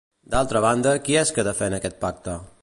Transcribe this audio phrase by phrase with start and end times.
[0.35, 2.37] D'altra banda, qui és que defèn aquest pacte?